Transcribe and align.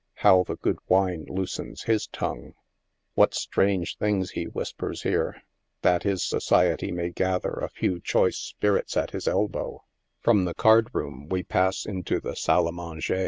how 0.15 0.43
the 0.47 0.55
good 0.55 0.79
wine 0.87 1.27
loosens 1.29 1.83
his 1.83 2.07
tongue! 2.07 2.55
What 3.13 3.35
strange 3.35 3.99
things 3.99 4.31
he 4.31 4.45
whispers 4.45 5.03
hero, 5.03 5.35
that 5.83 6.01
his 6.01 6.23
society 6.25 6.91
may 6.91 7.11
gather 7.11 7.51
a 7.53 7.69
few 7.69 7.99
choice 7.99 8.37
spirits 8.37 8.95
THE 8.95 9.01
FASHIONABLE 9.01 9.11
CONCERT 9.13 9.21
SALOON. 9.21 9.65
9 9.67 9.73
at 9.73 9.81
his 9.81 9.81
elbow! 9.83 9.83
From 10.21 10.45
the 10.45 10.55
card 10.55 10.89
room 10.93 11.29
we 11.29 11.43
pass 11.43 11.85
into 11.85 12.19
the 12.19 12.35
salle 12.35 12.67
a 12.67 12.71
manger. 12.73 13.19